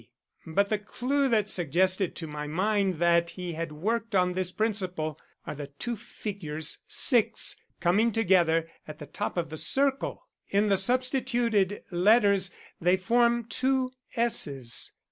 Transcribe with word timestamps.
But 0.47 0.69
the 0.69 0.79
clue 0.79 1.29
that 1.29 1.47
suggested 1.47 2.15
to 2.15 2.25
my 2.25 2.47
mind 2.47 2.95
that 2.95 3.29
he 3.37 3.53
had 3.53 3.71
worked 3.71 4.15
on 4.15 4.33
this 4.33 4.51
principle 4.51 5.19
are 5.45 5.53
the 5.53 5.67
two 5.67 5.95
figures 5.95 6.79
6 6.87 7.55
coming 7.79 8.11
together 8.11 8.67
at 8.87 8.97
the 8.97 9.05
top 9.05 9.37
of 9.37 9.51
the 9.51 9.57
circle. 9.57 10.25
In 10.49 10.69
the 10.69 10.77
substituted 10.77 11.83
letters 11.91 12.49
they 12.81 12.97
form 12.97 13.43
two 13.47 13.91
S's. 14.15 14.91